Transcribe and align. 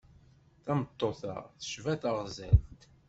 Tameṭṭut-a 0.65 1.35
tecba 1.59 1.93
taɣzalt. 2.01 2.79